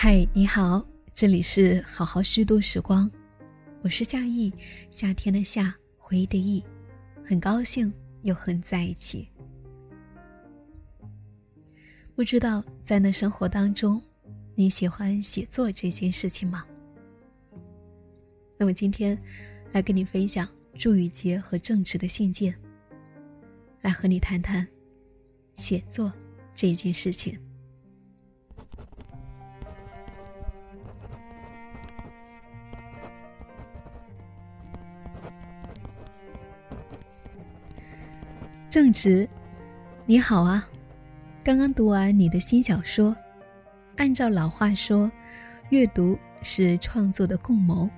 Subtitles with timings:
[0.00, 0.80] 嗨，你好，
[1.12, 3.10] 这里是好好虚度时光，
[3.82, 4.52] 我是夏意，
[4.92, 6.62] 夏天的夏，回忆的忆，
[7.26, 7.92] 很高兴
[8.22, 9.28] 又和你在一起。
[12.14, 14.00] 不知道在那生活当中，
[14.54, 16.64] 你喜欢写作这件事情吗？
[18.56, 19.20] 那么今天
[19.72, 22.54] 来跟你分享祝雨洁和正直的信件，
[23.82, 24.64] 来和你谈谈
[25.56, 26.12] 写作
[26.54, 27.36] 这件事情。
[38.78, 39.28] 正直，
[40.06, 40.64] 你好啊！
[41.42, 43.14] 刚刚读完你的新小说。
[43.96, 45.10] 按照老话说，
[45.70, 47.90] 阅读是创作的共谋。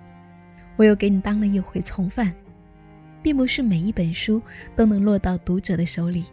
[0.77, 2.35] 我又给你当了一回从犯，
[3.23, 4.41] 并不是每一本书
[4.75, 6.25] 都能落到读者的手里，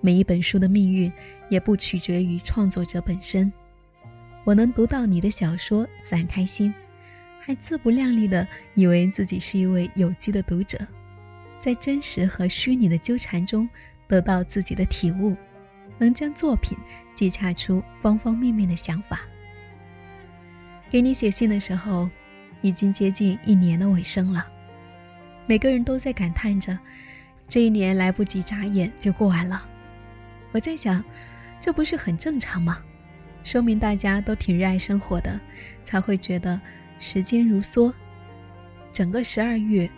[0.00, 1.10] 每一本书的命运
[1.48, 3.52] 也不取决于创作者本身。
[4.42, 6.74] 我能读到你的小说，自然开心，
[7.38, 10.76] 还自不量力的以为自己是一位有机的读者。
[11.60, 13.68] 在真实和虚拟的纠缠中，
[14.12, 15.34] 得到自己的体悟，
[15.96, 16.76] 能将作品
[17.14, 19.20] 接洽出方方面面的想法。
[20.90, 22.10] 给你写信的时候，
[22.60, 24.46] 已经接近一年的尾声了。
[25.46, 26.78] 每个人都在感叹着，
[27.48, 29.64] 这一年来不及眨眼就过完了。
[30.50, 31.02] 我在想，
[31.58, 32.82] 这不是很正常吗？
[33.42, 35.40] 说明大家都挺热爱生活的，
[35.84, 36.60] 才会觉得
[36.98, 37.90] 时间如梭。
[38.92, 39.88] 整个十二月。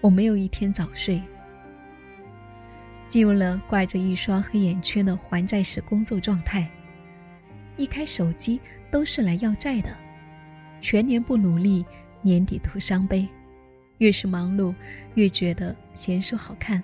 [0.00, 1.22] 我没有一天早睡，
[3.10, 6.66] 进入了挂着一双黑眼圈的还债式工作状态。
[7.76, 8.58] 一开手机
[8.90, 9.94] 都是来要债的，
[10.80, 11.84] 全年不努力，
[12.22, 13.28] 年底徒伤悲。
[13.98, 14.74] 越是忙碌，
[15.14, 16.82] 越觉得闲书好看。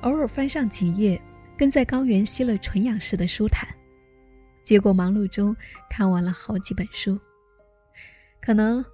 [0.00, 1.20] 偶尔翻上几页，
[1.56, 3.68] 跟在高原吸了纯氧似的舒坦。
[4.64, 5.54] 结果忙碌中
[5.88, 7.16] 看完了好几本书，
[8.40, 8.84] 可能。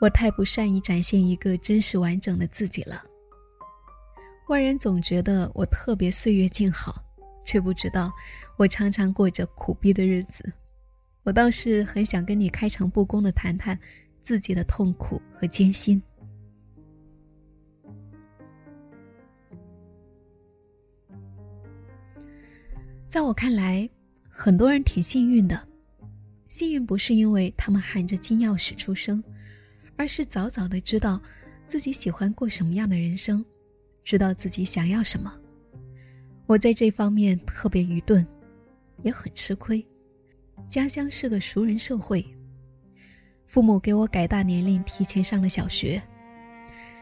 [0.00, 3.02] 我太不善于展现一个真实完整的自己了。
[4.48, 7.04] 外人总觉得我特别岁月静好，
[7.44, 8.10] 却不知道
[8.56, 10.50] 我常常过着苦逼的日子。
[11.22, 13.78] 我倒是很想跟你开诚布公的谈谈
[14.22, 16.02] 自己的痛苦和艰辛。
[23.10, 23.88] 在我看来，
[24.30, 25.68] 很多人挺幸运的。
[26.48, 29.22] 幸运不是因为他们含着金钥匙出生。
[29.98, 31.20] 而是早早的知道
[31.66, 33.44] 自己喜欢过什么样的人生，
[34.08, 35.30] 知道自己想要什么。
[36.46, 38.26] 我在这方面特别愚钝，
[39.02, 39.86] 也很吃亏。
[40.66, 42.26] 家乡是个熟人社会，
[43.44, 46.02] 父母给我改大年龄，提前上了小学。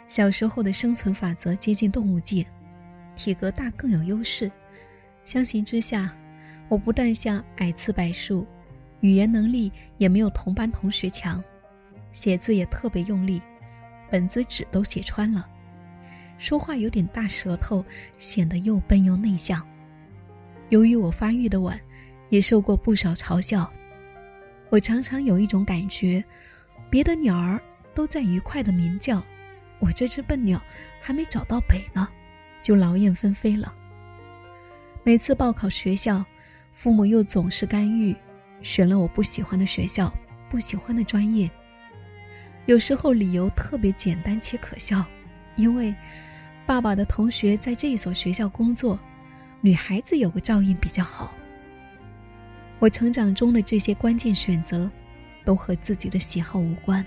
[0.09, 2.45] 小时候的生存法则接近动物界，
[3.15, 4.51] 体格大更有优势。
[5.25, 6.13] 相形之下，
[6.69, 8.45] 我不但像矮刺柏树，
[8.99, 11.41] 语言能力也没有同班同学强。
[12.11, 13.41] 写字也特别用力，
[14.11, 15.49] 本子纸都写穿了。
[16.39, 17.85] 说话有点大舌头，
[18.19, 19.67] 显得又笨又内向。
[20.69, 21.81] 由于我发育的晚，
[22.29, 23.71] 也受过不少嘲笑。
[24.69, 26.23] 我常常有一种感觉，
[26.91, 27.61] 别的鸟儿
[27.95, 29.25] 都在愉快的鸣叫，
[29.79, 30.61] 我这只笨鸟
[31.01, 32.09] 还没找到北呢，
[32.61, 33.73] 就劳燕分飞了。
[35.05, 36.25] 每次报考学校，
[36.73, 38.15] 父母又总是干预，
[38.61, 40.13] 选了我不喜欢的学校，
[40.51, 41.49] 不喜欢的专业。
[42.67, 45.07] 有时候理由特别简单且可笑，
[45.57, 45.95] 因为
[46.65, 48.99] 爸爸的同学在这一所学校工作，
[49.61, 51.35] 女孩子有个照应比较好。
[52.79, 54.91] 我成长中的这些关键选择，
[55.45, 57.05] 都和自己的喜好无关。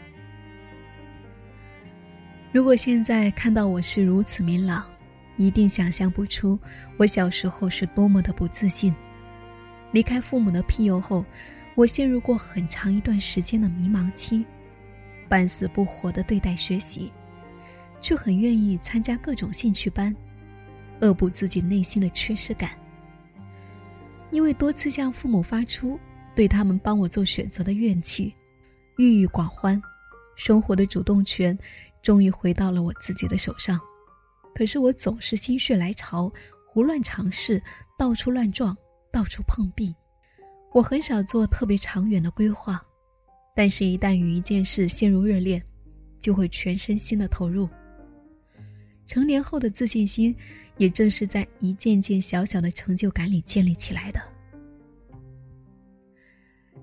[2.51, 4.83] 如果现在看到我是如此明朗，
[5.37, 6.57] 一定想象不出
[6.97, 8.93] 我小时候是多么的不自信。
[9.91, 11.23] 离开父母的庇佑后，
[11.75, 14.43] 我陷入过很长一段时间的迷茫期。
[15.27, 17.11] 半死不活的对待学习，
[18.01, 20.15] 却很愿意参加各种兴趣班，
[21.01, 22.71] 恶补自己内心的缺失感。
[24.31, 25.99] 因为多次向父母发出
[26.35, 28.34] 对他们帮我做选择的怨气，
[28.97, 29.81] 郁郁寡欢，
[30.35, 31.57] 生活的主动权
[32.03, 33.79] 终于回到了我自己的手上。
[34.53, 36.31] 可是我总是心血来潮，
[36.67, 37.61] 胡乱尝试，
[37.97, 38.75] 到处乱撞，
[39.11, 39.93] 到处碰壁。
[40.73, 42.81] 我很少做特别长远的规划。
[43.55, 45.61] 但是，一旦与一件事陷入热恋，
[46.22, 47.67] 就会全身心的投入。
[49.09, 50.34] 成年后的自信心，
[50.78, 54.22] 也正是在一件件小小的成就感里建立起来的。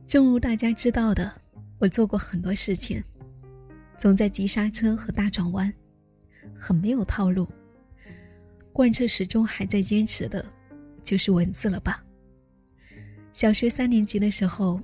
[0.08, 1.32] 正如大家知道的，
[1.78, 3.00] 我做过很多事情，
[3.96, 5.72] 总在急刹车和大转弯，
[6.58, 7.48] 很没有套路。
[8.72, 10.44] 贯彻始终还在坚持的，
[11.04, 12.04] 就是文字了吧？
[13.32, 14.80] 小学三年级的时候。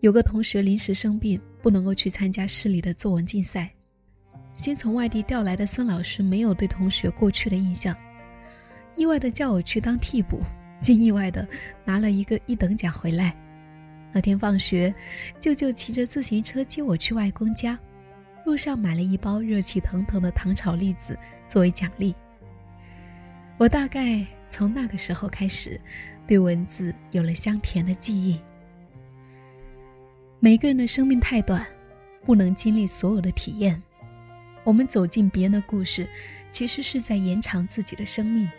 [0.00, 3.73] 有个同学临时生病，不能够去参加市里的作文竞赛。
[4.56, 7.94] 新从外地调来的孙老师没有对同学过去的印象，
[8.94, 10.40] 意外的叫我去当替补，
[10.80, 11.46] 竟意外的
[11.84, 13.34] 拿了一个一等奖回来。
[14.12, 14.94] 那天放学，
[15.40, 17.76] 舅舅骑着自行车接我去外公家，
[18.44, 21.18] 路上买了一包热气腾腾的糖炒栗子
[21.48, 22.14] 作为奖励。
[23.58, 25.80] 我大概从那个时候开始，
[26.28, 28.40] 对文字有了香甜的记忆。
[30.38, 31.66] 每个人的生命太短，
[32.24, 33.82] 不能经历所有的体验。
[34.64, 36.08] 我们走进别人的故事，
[36.50, 38.50] 其实是在延长自己的生命。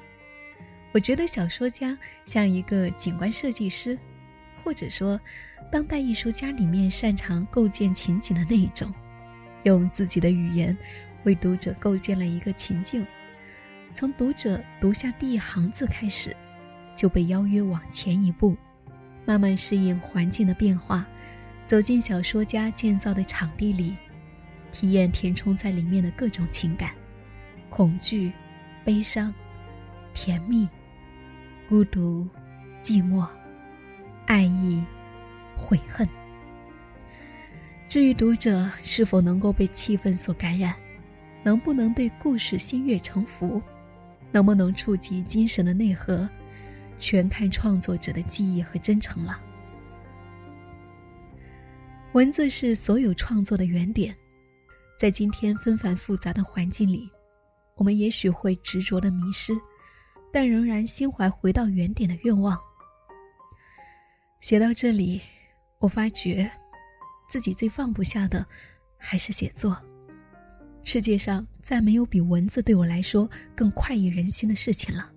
[0.93, 3.97] 我觉得小说家像一个景观设计师，
[4.63, 5.19] 或者说，
[5.71, 8.93] 当代艺术家里面擅长构建情景的那一种，
[9.63, 10.77] 用自己的语言
[11.23, 13.05] 为读者构建了一个情境。
[13.93, 16.35] 从读者读下第一行字开始，
[16.95, 18.55] 就被邀约往前一步，
[19.25, 21.05] 慢慢适应环境的变化，
[21.65, 23.95] 走进小说家建造的场地里。
[24.75, 26.91] 体验填充在里面的各种情感：
[27.69, 28.29] 恐惧、
[28.83, 29.33] 悲伤、
[30.13, 30.67] 甜蜜、
[31.69, 32.27] 孤独、
[32.81, 33.25] 寂寞、
[34.25, 34.83] 爱意、
[35.55, 36.05] 悔恨。
[37.87, 40.75] 至于读者是否能够被气氛所感染，
[41.41, 43.61] 能不能对故事心悦诚服，
[44.29, 46.29] 能不能触及精神的内核，
[46.99, 49.39] 全看创作者的记忆和真诚了。
[52.11, 54.13] 文字是所有创作的原点。
[54.97, 57.09] 在今天纷繁复杂的环境里，
[57.75, 59.53] 我们也许会执着的迷失，
[60.31, 62.57] 但仍然心怀回到原点的愿望。
[64.39, 65.21] 写到这里，
[65.79, 66.49] 我发觉，
[67.29, 68.45] 自己最放不下的，
[68.97, 69.77] 还是写作。
[70.85, 75.11] 世界上再没有比文字对我来说更快意人心的事情了。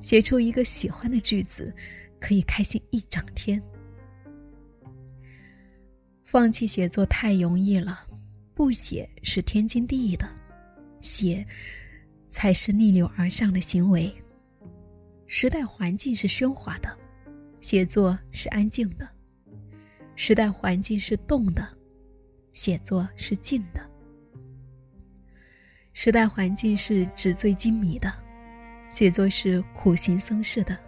[0.00, 1.74] 写出一个喜欢的句子，
[2.18, 3.62] 可以开心一整天。
[6.24, 8.06] 放弃写作太容易了。
[8.60, 10.28] 不写是天经地义的，
[11.00, 11.46] 写
[12.28, 14.14] 才是逆流而上的行为。
[15.26, 16.94] 时代环境是喧哗的，
[17.62, 19.06] 写作是安静的；
[20.14, 21.66] 时代环境是动的，
[22.52, 23.80] 写作是静的；
[25.94, 28.12] 时代环境是纸醉金迷的，
[28.90, 30.78] 写作是苦行僧式的。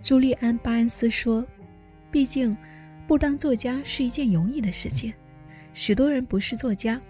[0.00, 1.44] 朱利安·巴恩斯说
[2.12, 2.56] ：“毕竟，
[3.08, 5.12] 不当作家是一件容易的事情。”
[5.74, 7.00] 许多人不是作家，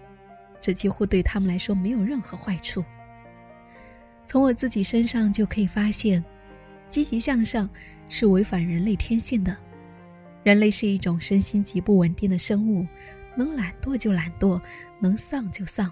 [0.59, 2.83] 这几乎对他们来说没有任何坏处。
[4.25, 6.23] 从我自己身上就可以发现，
[6.89, 7.69] 积极向上
[8.09, 9.55] 是违反人类天性的。
[10.43, 12.85] 人类是一种身心极不稳定的生物，
[13.35, 14.59] 能懒惰就懒惰，
[14.99, 15.91] 能丧就丧，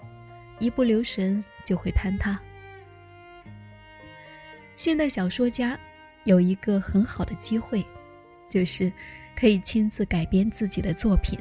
[0.60, 2.40] 一不留神就会坍塌。
[4.76, 5.80] 现代小说家
[6.24, 7.86] 有一个很好的机会，
[8.50, 8.92] 就是
[9.36, 11.38] 可以亲自改编自己的作品。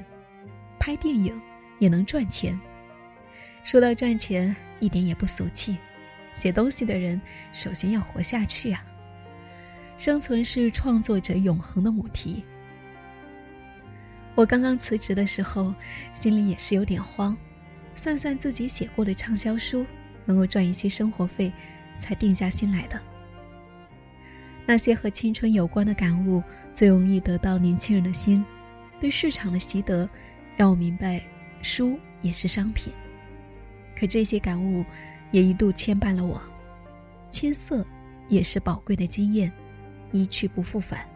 [0.82, 1.40] 拍电影
[1.79, 2.58] 也能赚钱。
[3.62, 5.76] 说到赚钱，一点也不俗气。
[6.34, 7.20] 写东西的人
[7.52, 8.84] 首先要活下去啊！
[9.96, 12.44] 生存是创作者永恒的母题。
[14.34, 15.73] 我刚刚辞职的时候，
[16.12, 17.37] 心里也是有点慌。
[17.94, 19.87] 算算自己写过的畅销书，
[20.25, 21.52] 能够赚一些生活费，
[22.00, 23.00] 才定下心来的。
[24.67, 26.43] 那些和青春有关的感悟，
[26.75, 28.45] 最容易得到年轻人的心。
[28.99, 30.11] 对市场的习得。
[30.56, 31.23] 让我明白，
[31.62, 32.92] 书也是商品。
[33.99, 34.85] 可这些感悟，
[35.30, 36.40] 也一度牵绊了我。
[37.30, 37.85] 青涩
[38.28, 39.50] 也是宝贵的经验，
[40.12, 41.09] 一去不复返。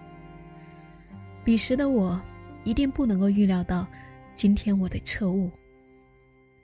[1.44, 2.20] 彼时的我，
[2.64, 3.86] 一定不能够预料到，
[4.34, 5.50] 今天我的彻悟。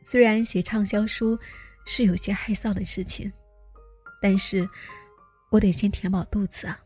[0.02, 1.38] 虽然写畅销书
[1.84, 3.30] 是有些害臊的事情，
[4.20, 4.68] 但是
[5.50, 6.80] 我得先填饱肚子啊。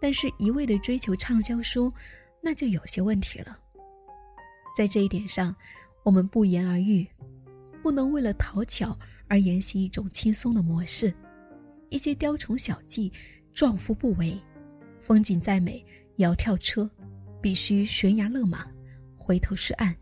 [0.00, 1.92] 但是，一味的追求畅销书，
[2.42, 3.58] 那就有些问题了。
[4.78, 5.52] 在这一点上，
[6.04, 7.04] 我们不言而喻，
[7.82, 11.12] 不能为了讨巧而沿袭一种轻松的模式。
[11.88, 13.12] 一些雕虫小技，
[13.52, 14.40] 壮夫不为。
[15.00, 16.88] 风景再美，也要跳车，
[17.42, 18.68] 必须悬崖勒马，
[19.16, 19.92] 回头是岸。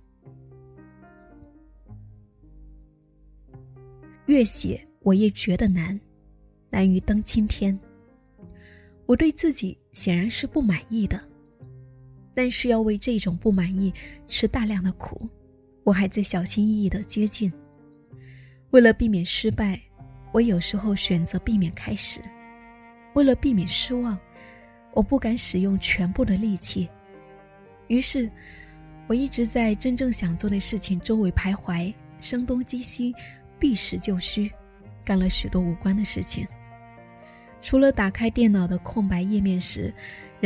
[4.27, 5.99] 越写我越觉得难，
[6.69, 7.81] 难于登青天。
[9.07, 11.19] 我对自己显然是不满意的。
[12.37, 13.91] 但是要为这种不满意
[14.29, 15.27] 吃大量的苦，
[15.85, 17.51] 我还在小心翼翼的接近。
[18.73, 19.81] 为了避免失败，
[20.33, 22.21] 我有时候选择避免开始；
[23.15, 24.19] 为了避免失望，
[24.93, 26.87] 我不敢使用全部的力气。
[27.89, 28.31] 于是，
[29.07, 31.91] 我一直在真正想做的事情周围徘徊，
[32.21, 33.15] 声东击西，
[33.59, 34.53] 避实就虚，
[35.07, 36.47] 干了许多无关的事情。
[37.63, 39.93] 除了打开电脑的空白页面时，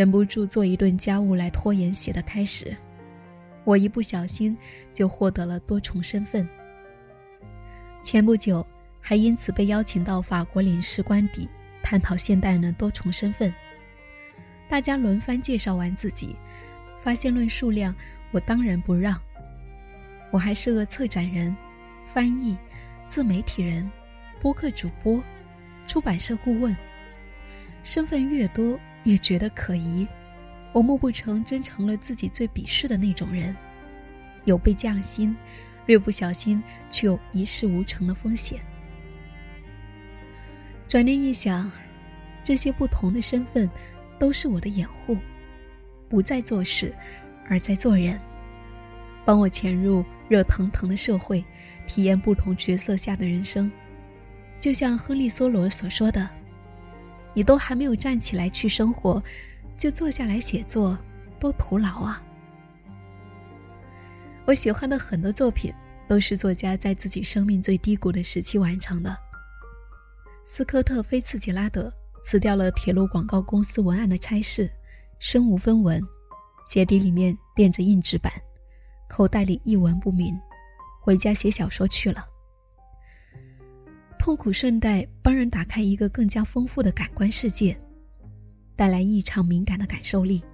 [0.01, 2.75] 忍不住做一顿家务来拖延写的开始，
[3.65, 4.57] 我一不小心
[4.95, 6.49] 就获得了多重身份。
[8.03, 8.67] 前不久，
[8.99, 11.47] 还因此被邀请到法国领事官邸
[11.83, 13.53] 探讨现代人的多重身份。
[14.71, 16.35] 大家轮番介绍完自己，
[16.99, 17.95] 发现论数量，
[18.31, 19.21] 我当仁不让。
[20.31, 21.55] 我还是个策展人、
[22.07, 22.57] 翻译、
[23.07, 23.87] 自媒体人、
[24.41, 25.23] 播客主播、
[25.87, 26.75] 出版社顾问。
[27.83, 30.07] 身份越多，越觉得可疑。
[30.73, 33.57] 我莫不成真成了自己最鄙视的那种人？
[34.45, 35.37] 有被降薪，
[35.87, 38.61] 略不小心却有一事无成的风险。
[40.87, 41.71] 转念一想，
[42.43, 43.69] 这些不同的身份，
[44.19, 45.17] 都是我的掩护，
[46.09, 46.95] 不在做事，
[47.49, 48.19] 而在做人，
[49.25, 51.45] 帮我潜入热腾腾的社会，
[51.87, 53.71] 体验不同角色下的人生。
[54.59, 56.29] 就像亨利·梭罗所说的。
[57.33, 59.23] 你都还没有站起来去生活，
[59.79, 60.99] 就坐下来写作，
[61.39, 62.23] 多徒劳啊！
[64.47, 65.73] 我喜欢的很多作品
[66.09, 69.17] 都是作家在自己生命最低谷的时期完成的。
[70.45, 71.93] 斯科特·菲茨杰拉德
[72.25, 74.69] 辞掉了铁路广告公司文案的差事，
[75.21, 76.03] 身无分文，
[76.67, 78.33] 鞋底里面垫着硬纸板，
[79.09, 80.37] 口袋里一文不名，
[81.01, 82.27] 回家写小说去了。
[84.21, 87.75] 痛苦顺带帮人打开一个更加丰富的感官世界，
[88.77, 90.45] 带来异常敏感的感受力。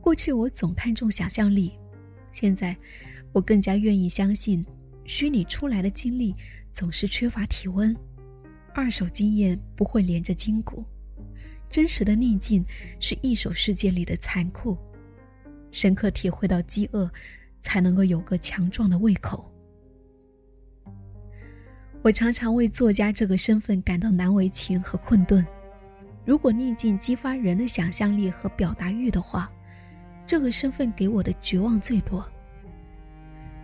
[0.00, 1.76] 过去我总看重想象力，
[2.32, 2.76] 现在
[3.32, 4.64] 我更加愿意相信，
[5.06, 6.32] 虚拟出来的经历
[6.72, 7.92] 总是缺乏体温，
[8.72, 10.84] 二手经验不会连着筋骨，
[11.68, 12.64] 真实的逆境
[13.00, 14.78] 是一手世界里的残酷，
[15.72, 17.10] 深刻体会到饥饿，
[17.60, 19.52] 才能够有个强壮的胃口。
[22.06, 25.44] 我常常为作家这个身份感到难为情和困顿。
[26.24, 29.50] 如果逆境激发人的想象力和表达欲的话，
[30.24, 32.24] 这个身份给我的绝望最多，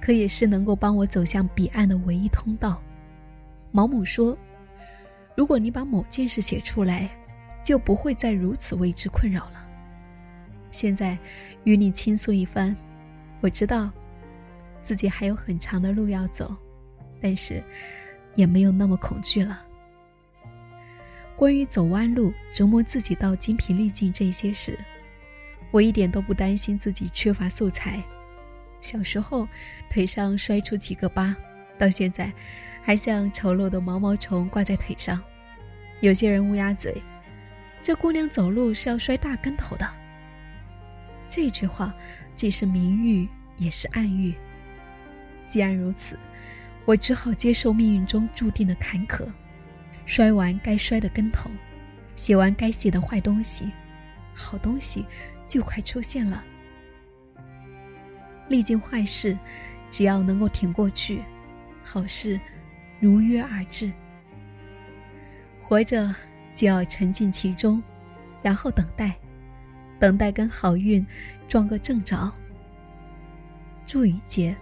[0.01, 2.83] 可也是能够帮我走向彼岸的唯一通道。
[3.71, 4.37] 毛姆说
[5.37, 7.09] ：“如果你把某件事写出来，
[7.63, 9.69] 就不会再如此为之困扰了。”
[10.73, 11.17] 现在，
[11.63, 12.75] 与你倾诉一番，
[13.41, 13.89] 我知道，
[14.83, 16.57] 自己还有很长的路要走，
[17.21, 17.63] 但是。
[18.35, 19.63] 也没有那么恐惧了。
[21.37, 24.79] 关于走弯路、折磨自己到精疲力尽这些事，
[25.71, 28.03] 我一点都不担心自己缺乏素材。
[28.81, 29.49] 小时候
[29.91, 31.35] 腿上摔出几个疤，
[31.79, 32.33] 到现在
[32.83, 35.21] 还像丑陋的毛毛虫挂在腿上。
[36.01, 36.95] 有些人乌鸦嘴，
[37.83, 39.89] 这姑娘走路是要摔大跟头的。
[41.29, 41.95] 这句话
[42.35, 44.35] 既是明喻，也是暗喻。
[45.49, 46.19] 既然如此。
[46.85, 49.27] 我只好接受命运中注定的坎坷，
[50.05, 51.49] 摔完该摔的跟头，
[52.17, 53.71] 写完该写的坏东西，
[54.35, 55.07] 好东西
[55.47, 56.45] 就快出现了。
[58.49, 59.39] 历经坏事，
[59.91, 61.23] 只要能够挺过去，
[61.85, 62.39] 好事
[62.99, 63.91] 如约而至。
[65.61, 66.13] 活着
[66.53, 67.81] 就要沉浸其中，
[68.43, 69.17] 然后等待，
[70.01, 71.07] 等待跟好运
[71.47, 72.31] 撞个正着。
[73.87, 74.55] 祝雨杰，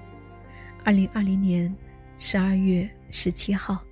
[0.84, 1.74] 二零二零年。
[2.22, 3.82] 十二月十七号，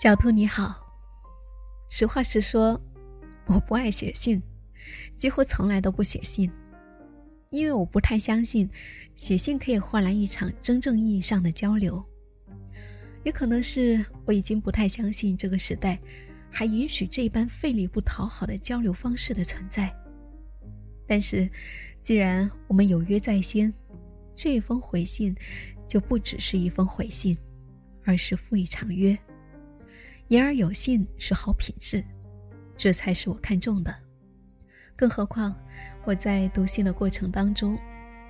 [0.00, 0.74] 小兔你好。
[1.90, 2.80] 实话实说，
[3.46, 4.40] 我不爱写信，
[5.18, 6.48] 几乎从来都不写信，
[7.50, 8.70] 因为我不太相信
[9.16, 12.02] 写信可以换来一场真正意义上的交流。
[13.24, 15.98] 也可能是我已经不太相信这个时代
[16.50, 19.92] 还允许这般费力不讨好的交流方式的存在。
[21.06, 21.50] 但是，
[22.02, 23.72] 既然我们有约在先，
[24.36, 25.34] 这一封回信
[25.88, 27.36] 就不只是一封回信，
[28.04, 29.18] 而是赴一场约。
[30.28, 32.04] 言而有信是好品质，
[32.76, 33.94] 这才是我看重的。
[34.96, 35.54] 更何况，
[36.04, 37.78] 我在读信的过程当中，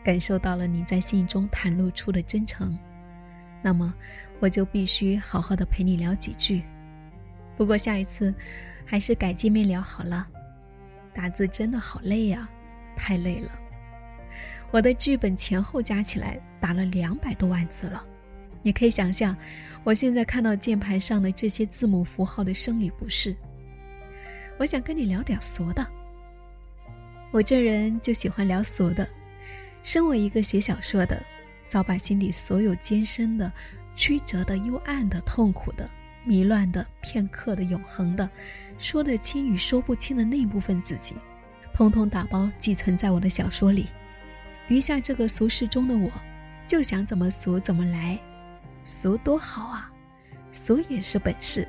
[0.05, 2.77] 感受到了你在信中袒露出的真诚。
[3.65, 3.95] 那么，
[4.41, 6.63] 我就必须好好的陪你聊几句。
[7.57, 8.35] 不过下一次，
[8.85, 10.29] 还是改见面聊好了。
[11.15, 12.47] 打字真的好累呀，
[12.95, 13.51] 太累了。
[14.71, 18.05] 我的剧本前后加起来打了两百多万字了。
[18.61, 19.35] 你可以想象，
[19.83, 23.35] 我现在看到键盘上的这些字母符号的生理不适。
[24.59, 25.87] 我想跟你聊点俗的。
[27.31, 29.09] 我这人就喜欢聊俗的。
[29.83, 31.25] 身为一个写小说的。
[31.69, 33.53] 早把心里所有艰深的、
[33.95, 35.89] 曲折的、幽暗的、痛苦的、
[36.25, 38.29] 迷乱的、片刻的、永恒的，
[38.79, 41.15] 说得清与说不清的那部分自己，
[41.73, 43.87] 通通打包寄存在我的小说里。
[44.69, 46.11] 余下这个俗世中的我，
[46.67, 48.19] 就想怎么俗怎么来，
[48.85, 49.93] 俗多好啊，
[50.53, 51.69] 俗也是本事，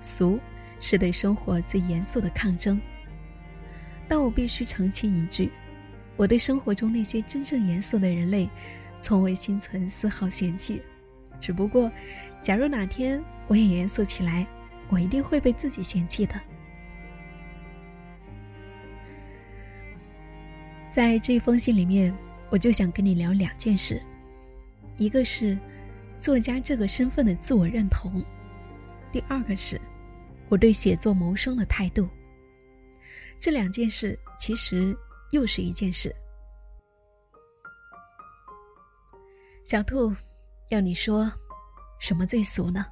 [0.00, 0.38] 俗
[0.80, 2.80] 是对生活最严肃的抗争。
[4.08, 5.50] 但我必须澄清一句，
[6.16, 8.48] 我对生活中那些真正严肃的人类，
[9.06, 10.82] 从未心存丝毫嫌弃。
[11.40, 11.88] 只不过，
[12.42, 14.44] 假如哪天我也严肃起来，
[14.88, 16.34] 我一定会被自己嫌弃的。
[20.90, 22.12] 在这封信里面，
[22.50, 24.02] 我就想跟你聊两件事，
[24.96, 25.56] 一个是
[26.20, 28.20] 作家这个身份的自我认同，
[29.12, 29.80] 第二个是
[30.48, 32.08] 我对写作谋生的态度。
[33.38, 34.98] 这两件事其实
[35.30, 36.12] 又是一件事。
[39.66, 40.14] 小兔，
[40.68, 41.28] 要你说，
[41.98, 42.86] 什么最俗呢？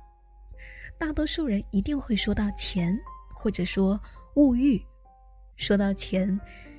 [0.99, 2.93] 大多数人一定会说到钱，
[3.33, 3.99] 或者说
[4.35, 4.85] 物欲。
[5.57, 6.39] 说到钱。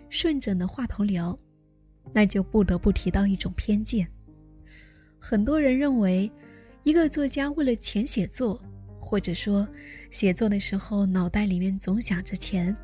[0.09, 1.37] 顺着的话头聊，
[2.13, 4.07] 那就不得不提到一种偏见。
[5.19, 6.31] 很多人认为，
[6.83, 8.61] 一个作家为了钱写作，
[8.99, 9.67] 或者说
[10.11, 12.75] 写作的时候脑袋里面总想着钱，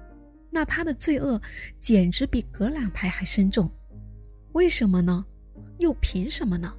[0.50, 1.40] 那他的罪恶
[1.78, 3.70] 简直比格朗牌还深重。
[4.54, 5.24] 为什么呢？
[5.78, 6.74] 又凭什么呢？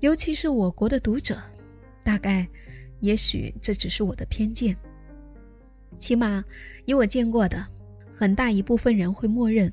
[0.00, 1.42] 尤其是我国的读者，
[2.04, 2.46] 大概，
[3.00, 4.76] 也许这只是我的偏见。
[5.98, 6.44] 起码，
[6.84, 7.66] 以我见过的。
[8.14, 9.72] 很大一部分人会默认，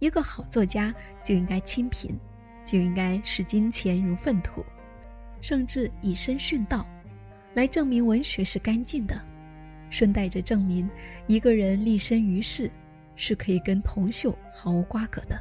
[0.00, 2.10] 一个好作家就应该清贫，
[2.64, 4.64] 就应该视金钱如粪土，
[5.40, 6.84] 甚至以身殉道，
[7.54, 9.24] 来证明文学是干净的，
[9.88, 10.90] 顺带着证明
[11.28, 12.68] 一个人立身于世
[13.14, 15.40] 是可以跟铜锈毫无瓜葛的。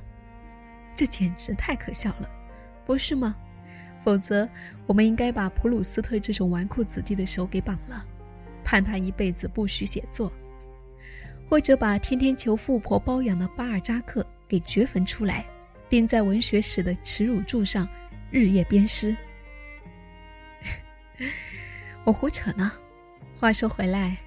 [0.95, 2.29] 这简直太可笑了，
[2.85, 3.35] 不是吗？
[4.03, 4.47] 否则，
[4.85, 8.05] 我们应该把普鲁斯特这种纨绔子弟的手给绑了，
[8.63, 10.31] 判他一辈子不许写作。
[11.49, 15.45] 或者把天天求富婆包养的巴尔扎克给掘坟出来，
[15.87, 17.87] 钉在文学史的耻辱柱上，
[18.31, 19.15] 日夜鞭尸。
[22.03, 22.71] 我胡扯呢。
[23.39, 24.17] 话说回来，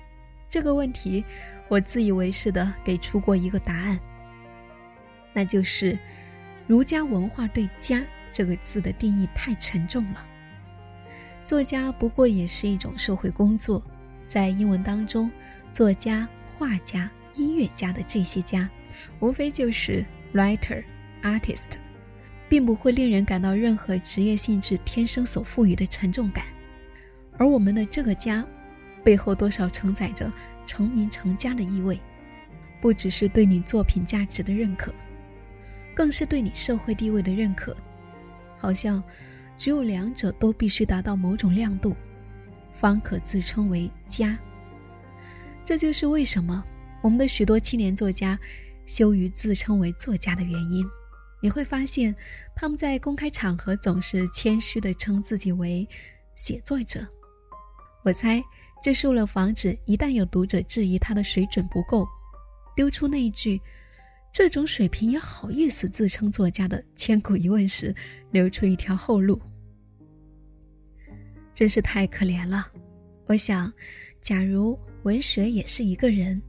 [0.48, 1.24] 这个问题
[1.68, 3.98] 我自以为是的给出过一个答案，
[5.32, 5.98] 那就是
[6.66, 8.04] 儒家文化对“家”
[8.36, 10.22] 这个字的定义太沉重了。
[11.46, 13.82] 作家不过也是一种社会工作，
[14.28, 15.30] 在英文当中，
[15.72, 16.28] 作家。
[16.58, 18.68] 画家、音乐家的这些家，
[19.20, 20.82] 无非就是 writer、
[21.22, 21.76] artist，
[22.48, 26.46] 并不会令人感到任何职业性质天生所赋予的沉重感。
[27.36, 28.42] 而我们的这个家，
[29.04, 30.32] 背后多少承载着
[30.66, 31.98] 成名成家的意味，
[32.80, 34.94] 不只是对你作品价值的认可，
[35.94, 37.76] 更是对你社会地位的认可。
[38.66, 39.00] 好像
[39.56, 41.94] 只有两者都必须达到某种亮度，
[42.72, 44.36] 方可自称为家。
[45.64, 46.64] 这就是为什么
[47.00, 48.36] 我们的许多青年作家
[48.84, 50.84] 羞于自称为作家的原因。
[51.40, 52.12] 你会发现，
[52.56, 55.88] 他们在公开场合总是谦虚地称自己为
[56.34, 57.06] 写作者。
[58.02, 58.42] 我猜，
[58.82, 62.04] 这是为了防止一旦有读者质疑他的水准不够，
[62.74, 63.60] 丢出那一句
[64.36, 67.94] “这种水平也好意思自称作家”的千古疑问时，
[68.30, 69.40] 留出一条后路。
[71.54, 72.70] 真是太可怜了。
[73.24, 73.72] 我想，
[74.20, 74.78] 假如……
[75.04, 76.42] 文学也是一个人，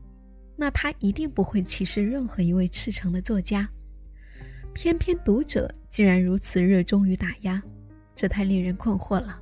[0.58, 3.70] 那他一定不会歧视任何一位赤诚的作家。
[4.74, 7.64] 偏偏读者竟然如此热衷于打压，
[8.14, 9.40] 这太令人困惑了。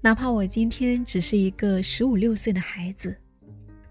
[0.00, 3.18] 哪怕我今天只是一个十五六岁的孩子，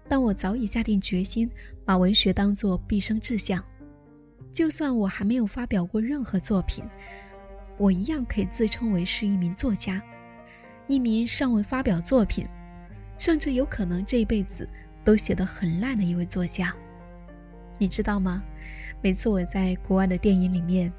[0.08, 1.46] 但我早已下定决心
[1.88, 3.64] 把文学当作毕生志向。
[4.52, 6.84] 就算我还没有发表过任何作品，
[7.78, 10.02] 我一样可以自称为是一名作家，
[10.86, 12.46] 一名尚未发表作品。
[13.16, 14.68] 甚至有可能这一辈子
[15.02, 16.76] 都写得很烂的一位作家，
[17.78, 18.44] 你知道吗？
[19.00, 20.92] 每次我在国外的电影里面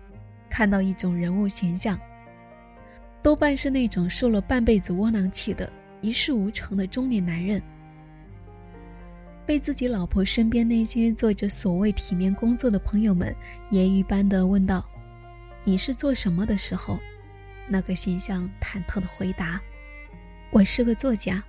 [0.49, 1.99] 看到一种人物形象，
[3.21, 5.71] 多半是那种受了半辈子窝囊气的
[6.01, 7.61] 一事无成的中年男人，
[9.49, 13.35] 被自己老婆身边那些做着所谓体面工作的朋友们
[13.71, 14.87] 揶揄般的问道
[15.65, 16.99] ：“你是做什么的？”时候，
[17.67, 19.59] 那个形象忐忑的回答
[20.53, 21.43] ：“我是个作家。”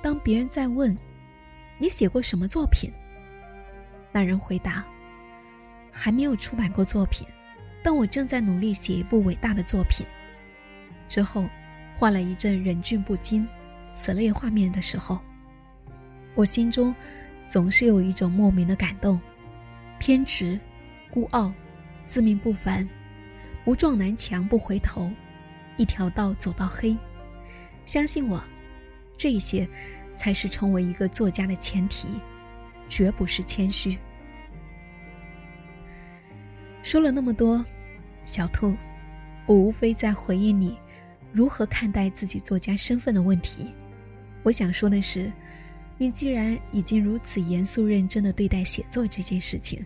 [0.00, 0.96] 当别人在问
[1.76, 2.90] 你写过什么作品，
[4.10, 4.82] 那人回答
[5.92, 7.28] ：“还没有出版过作品，
[7.82, 10.06] 但我正在努力写一部伟大的作品。”
[11.08, 11.46] 之后，
[11.98, 13.46] 换了一阵忍俊不禁、
[13.92, 15.20] 此类画面的时候，
[16.36, 16.94] 我心中
[17.48, 19.20] 总是有一种莫名的感动。
[19.98, 20.56] 偏执、
[21.10, 21.52] 孤傲、
[22.06, 22.88] 自命不凡、
[23.64, 25.10] 不撞南墙不回头，
[25.76, 26.96] 一条道走到黑。
[27.86, 28.40] 相信我，
[29.18, 29.68] 这些。
[30.18, 32.08] 才是成为一个作家的前提。
[32.88, 33.98] 绝不是谦虚。
[36.82, 37.62] 说了那么多，
[38.24, 38.74] 小兔，
[39.44, 40.78] 我无非在回应你
[41.32, 43.74] 如何看待自己作家身份的问题。
[44.42, 45.30] 我想说的是，
[45.98, 49.84] 你既然已经如此严肃认真的对待写作这件事情，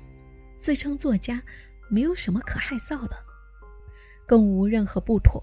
[0.60, 1.42] 自称作家
[1.88, 3.16] 没有什么可害臊的，
[4.26, 5.42] 更无任何不妥。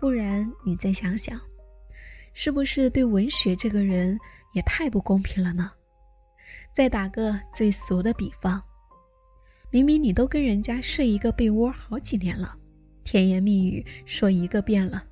[0.00, 1.40] 不然你再想想，
[2.32, 4.18] 是不是对文学这个人
[4.54, 5.72] 也太不公平了呢？
[6.72, 8.62] 再打个最俗的比方。
[9.70, 12.56] 明明你都跟人家睡一个被窝好几年了，
[13.04, 15.04] 甜言蜜语说一个遍了，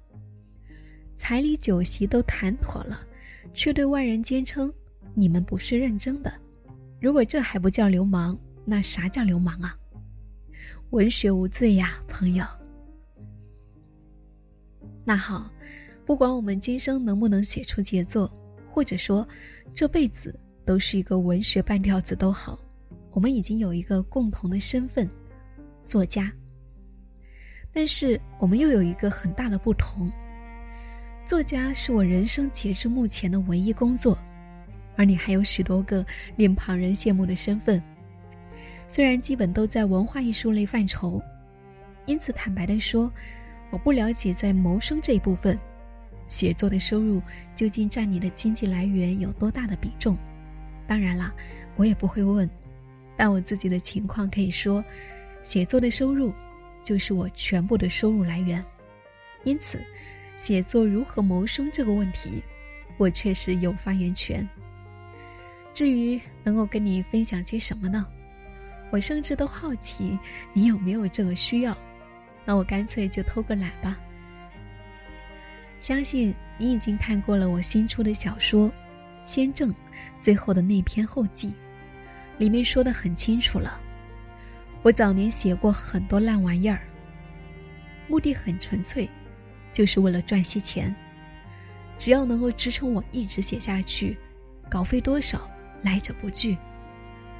[1.16, 3.06] 彩礼酒席都谈妥了，
[3.54, 4.70] 却对外人坚称
[5.14, 6.32] 你们不是认真的。
[7.00, 9.78] 如果这还不叫流氓，那啥叫流氓啊？
[10.90, 12.44] 文学无罪呀，朋友。
[15.04, 15.50] 那好，
[16.04, 18.30] 不管我们今生能不能写出杰作，
[18.66, 19.26] 或者说
[19.74, 22.58] 这辈子都是一个文学半吊子都好。
[23.10, 25.08] 我们已经有一个共同的身份，
[25.84, 26.32] 作家。
[27.72, 30.10] 但是我们又有一个很大的不同：
[31.26, 34.18] 作家是我人生截至目前的唯一工作，
[34.94, 36.04] 而你还有许多个
[36.36, 37.82] 令旁人羡慕的身份。
[38.88, 41.22] 虽然基本都在文化艺术类范畴，
[42.04, 43.10] 因此坦白的说，
[43.70, 45.58] 我不了解在谋生这一部分，
[46.28, 47.22] 写作的收入
[47.54, 50.18] 究竟占你的经济来源有多大的比重。
[50.86, 51.32] 当然啦，
[51.76, 52.48] 我也不会问。
[53.16, 54.84] 但我自己的情况可以说，
[55.42, 56.34] 写作的收入
[56.82, 58.62] 就是我全部的收入来源，
[59.44, 59.82] 因此，
[60.36, 62.42] 写作如何谋生这个问题，
[62.96, 64.46] 我确实有发言权。
[65.72, 68.06] 至于能够跟你分享些什么呢？
[68.90, 70.16] 我甚至都好奇
[70.52, 71.76] 你有没有这个需要，
[72.44, 73.98] 那我干脆就偷个懒吧。
[75.80, 78.68] 相信你已经看过了我新出的小说
[79.24, 79.70] 《先正》
[80.20, 81.52] 最后的那篇后记。
[82.38, 83.80] 里面说的很清楚了，
[84.82, 86.80] 我早年写过很多烂玩意儿，
[88.08, 89.08] 目的很纯粹，
[89.74, 90.94] 就是为了赚些钱。
[91.98, 94.16] 只要能够支撑我一直写下去，
[94.70, 95.50] 稿费多少
[95.82, 96.56] 来者不拒。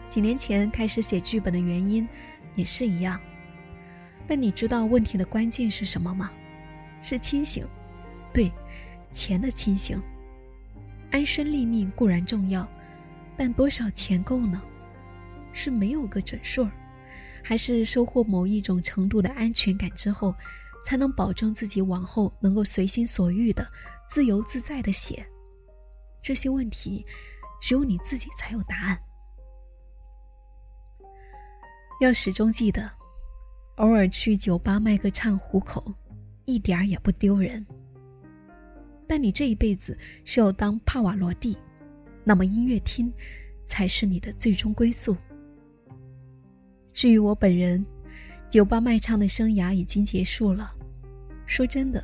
[0.09, 2.07] 几年前开始写剧本的原因
[2.55, 3.19] 也是一样。
[4.27, 6.31] 但你知道问题的关键是什么吗？
[7.01, 7.67] 是清醒，
[8.33, 8.51] 对，
[9.11, 10.01] 钱的清醒。
[11.11, 12.67] 安身立命固然重要，
[13.37, 14.63] 但多少钱够呢？
[15.53, 16.71] 是没有个准数儿，
[17.43, 20.35] 还是收获某一种程度的安全感之后，
[20.85, 23.67] 才能保证自己往后能够随心所欲的、
[24.09, 25.27] 自由自在的写？
[26.23, 27.05] 这些问题，
[27.61, 28.99] 只有你自己才有答案。
[32.01, 32.91] 要始终记得，
[33.77, 35.93] 偶尔去酒吧卖个唱糊口，
[36.45, 37.65] 一点儿也不丢人。
[39.07, 41.57] 但你这一辈子是要当帕瓦罗蒂，
[42.25, 43.13] 那么音乐厅
[43.67, 45.17] 才是你的最终归宿。
[46.93, 47.85] 至于我本人，
[48.55, 50.73] 酒吧卖唱的生涯已经结束了。
[51.45, 52.01] 说真的，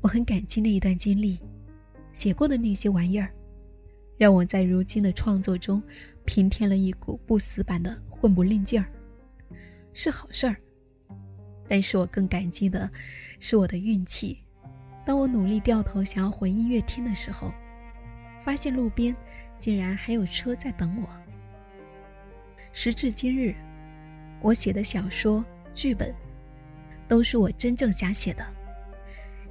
[0.00, 1.38] 我很感激那一段经历，
[2.14, 3.30] 写过的那些玩意儿，
[4.16, 5.82] 让我在如今的创作中
[6.24, 8.88] 平添了一股不死板的混不吝劲儿，
[9.92, 10.56] 是好事儿。
[11.68, 12.90] 但是我更感激的，
[13.38, 14.38] 是我的运气。
[15.04, 17.52] 当我努力掉头想要回音乐厅的时候，
[18.40, 19.14] 发现路边
[19.58, 21.10] 竟然还有车在等我。
[22.72, 23.54] 时至今日。
[24.40, 26.14] 我写的小说、剧本，
[27.08, 28.46] 都是我真正想写的，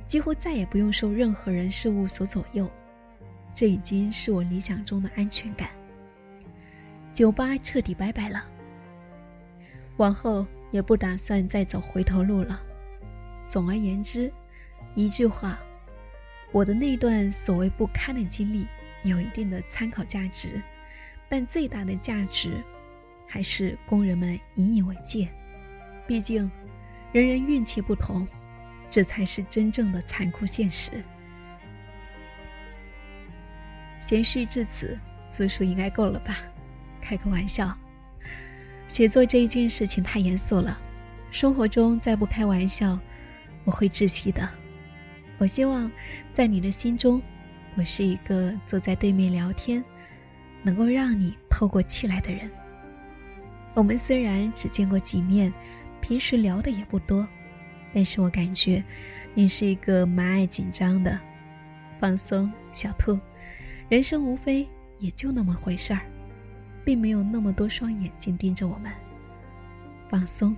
[0.06, 2.70] 几乎再也不用受任何人事物所左右，
[3.54, 5.70] 这已经是我理想中的安全感。
[7.14, 8.46] 酒吧彻底拜拜了，
[9.98, 12.62] 往后也不打算再走回头路了。
[13.48, 14.32] 总而言之，
[14.96, 15.60] 一句话，
[16.52, 18.66] 我的那段所谓不堪的经历
[19.04, 20.62] 有一定的参考价值，
[21.28, 22.52] 但最大的价值。
[23.34, 25.26] 还是工人们引以为戒，
[26.08, 26.50] 毕竟
[27.12, 28.28] 人人运气不同，
[28.90, 30.92] 这才是真正的残酷现实。
[34.00, 36.38] 闲叙至此，字数应该够了吧？
[37.00, 37.76] 开个玩笑，
[38.88, 40.80] 写作这一件事情太严肃了，
[41.32, 43.00] 生活中再不开玩笑，
[43.64, 44.48] 我会窒息的。
[45.38, 45.90] 我希望
[46.34, 47.22] 在你的心中，
[47.76, 49.84] 我是一个坐在对面聊天，
[50.62, 52.50] 能够让你透过气来的人。
[53.74, 55.52] 我们虽然只见过几面，
[56.02, 57.26] 平时聊的也不多，
[57.94, 58.84] 但是我感觉
[59.34, 61.18] 你是一个蛮爱紧张的，
[62.00, 63.18] 放松，小兔。
[63.88, 64.68] 人生无非
[65.00, 66.02] 也就那么回事儿，
[66.84, 68.92] 并没有那么多双眼睛盯着我们。
[70.10, 70.56] 放松。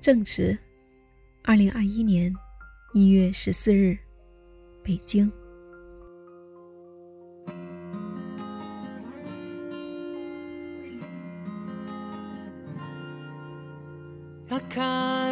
[0.00, 0.58] 正直，
[1.44, 2.34] 二零二一年
[2.94, 3.96] 一月十四日，
[4.82, 5.30] 北京。
[14.68, 14.82] 卡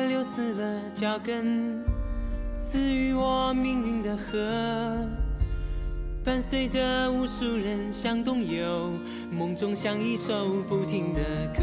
[0.09, 1.85] 流失了脚跟，
[2.59, 4.39] 赐予我命运的河，
[6.25, 8.93] 伴随着无数人向东游，
[9.31, 11.21] 梦中像一首不停的
[11.55, 11.63] 歌。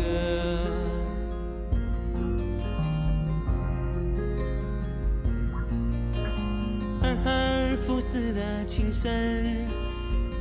[7.02, 9.12] 而而浮死的琴声，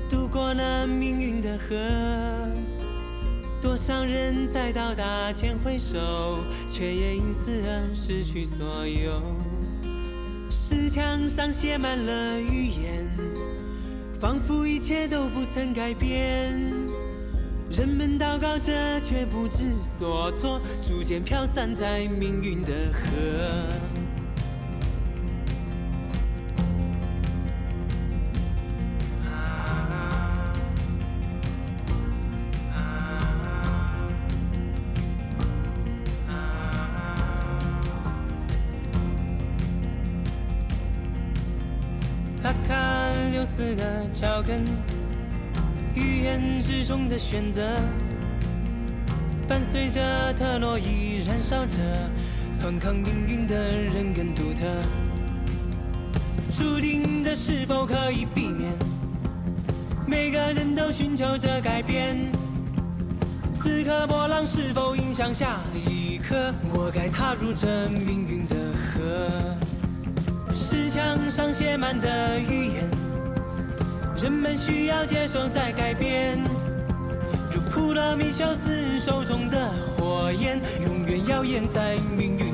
[0.09, 1.75] 渡过了命运的河。
[3.63, 9.23] 多少人在到达前挥手，却也因此而失去所有。
[10.51, 13.09] 石墙上写满了预言，
[14.19, 16.61] 仿佛一切都不曾改变。
[17.71, 23.92] 人们祷告着，却不知所措，逐渐飘散在命运的河。
[44.23, 44.65] 失的脚跟，
[45.97, 47.75] 预言之中的选择，
[49.49, 51.77] 伴随着特洛伊燃烧着，
[52.61, 54.65] 反抗命运的人更独特。
[56.57, 58.73] 注定的是否可以避免？
[60.07, 62.17] 每个人都寻求着改变。
[63.53, 66.55] 此刻波浪是否影响下一刻？
[66.73, 68.55] 我该踏入这命运的
[68.95, 69.29] 河。
[70.55, 73.02] 石墙上写满的预言。
[74.23, 76.39] 人们需要接受再改变，
[77.53, 82.52] 如普罗米修斯手中的火焰，永远耀眼在命运。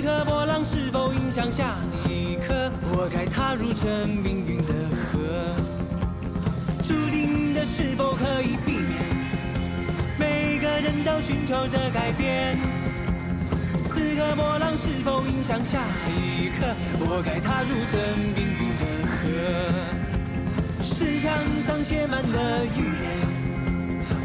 [0.00, 1.76] 此刻波浪是否影响下
[2.08, 2.72] 一刻？
[2.90, 5.54] 我该踏入这命运的河，
[6.82, 8.98] 注定的是否可以避免？
[10.18, 12.56] 每个人都寻求着改变，
[13.88, 16.74] 此刻波浪是否影响下一刻？
[17.00, 19.28] 我该踏入这命运的河，
[20.82, 23.20] 石墙上写满了预言，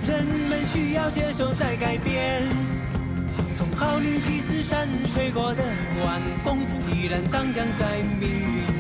[0.07, 2.74] 人们需要接受再改变。
[3.77, 5.63] 从奥林匹斯山吹过的
[6.05, 6.59] 晚风，
[6.93, 8.74] 依然荡漾在命运。